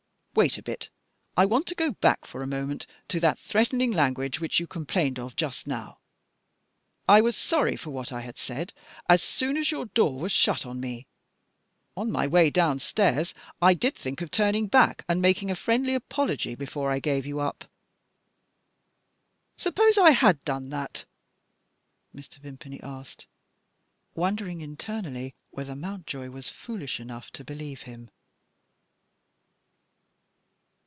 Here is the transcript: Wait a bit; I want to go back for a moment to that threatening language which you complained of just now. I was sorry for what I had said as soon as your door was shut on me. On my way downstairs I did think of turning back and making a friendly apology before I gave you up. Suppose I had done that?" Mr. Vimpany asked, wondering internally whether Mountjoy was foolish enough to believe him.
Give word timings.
Wait 0.33 0.57
a 0.57 0.63
bit; 0.63 0.87
I 1.35 1.45
want 1.45 1.67
to 1.67 1.75
go 1.75 1.91
back 1.91 2.25
for 2.25 2.41
a 2.41 2.47
moment 2.47 2.87
to 3.09 3.19
that 3.19 3.37
threatening 3.37 3.91
language 3.91 4.39
which 4.39 4.61
you 4.61 4.65
complained 4.65 5.19
of 5.19 5.35
just 5.35 5.67
now. 5.67 5.99
I 7.05 7.19
was 7.19 7.35
sorry 7.35 7.75
for 7.75 7.89
what 7.89 8.13
I 8.13 8.21
had 8.21 8.37
said 8.37 8.71
as 9.09 9.21
soon 9.21 9.57
as 9.57 9.71
your 9.71 9.87
door 9.87 10.17
was 10.17 10.31
shut 10.31 10.65
on 10.65 10.79
me. 10.79 11.05
On 11.97 12.09
my 12.09 12.27
way 12.27 12.49
downstairs 12.49 13.33
I 13.61 13.73
did 13.73 13.93
think 13.93 14.21
of 14.21 14.31
turning 14.31 14.67
back 14.67 15.03
and 15.09 15.21
making 15.21 15.51
a 15.51 15.55
friendly 15.55 15.93
apology 15.93 16.55
before 16.55 16.89
I 16.91 16.99
gave 16.99 17.25
you 17.25 17.41
up. 17.41 17.65
Suppose 19.57 19.97
I 19.97 20.11
had 20.11 20.41
done 20.45 20.69
that?" 20.69 21.03
Mr. 22.15 22.37
Vimpany 22.37 22.81
asked, 22.81 23.25
wondering 24.15 24.61
internally 24.61 25.35
whether 25.49 25.75
Mountjoy 25.75 26.29
was 26.29 26.47
foolish 26.47 27.01
enough 27.01 27.31
to 27.31 27.43
believe 27.43 27.81
him. 27.81 28.09